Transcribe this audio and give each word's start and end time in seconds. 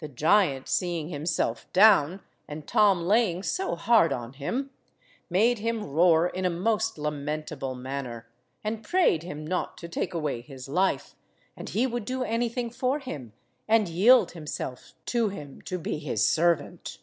The 0.00 0.08
giant 0.08 0.68
seeing 0.68 1.08
himself 1.08 1.72
down, 1.72 2.20
and 2.46 2.68
Tom 2.68 3.00
laying 3.00 3.42
so 3.42 3.76
hard 3.76 4.12
on 4.12 4.34
him, 4.34 4.68
made 5.30 5.60
him 5.60 5.84
roar 5.86 6.28
in 6.28 6.44
a 6.44 6.50
most 6.50 6.98
lamentable 6.98 7.74
manner, 7.74 8.28
and 8.62 8.82
prayed 8.84 9.22
him 9.22 9.46
not 9.46 9.78
to 9.78 9.88
take 9.88 10.12
away 10.12 10.42
his 10.42 10.68
life 10.68 11.16
and 11.56 11.70
he 11.70 11.86
would 11.86 12.04
do 12.04 12.22
anything 12.22 12.68
for 12.68 12.98
him, 12.98 13.32
and 13.66 13.88
yield 13.88 14.32
himself 14.32 14.92
to 15.06 15.30
him 15.30 15.62
to 15.62 15.78
be 15.78 15.96
his 15.98 16.26
servant. 16.26 16.98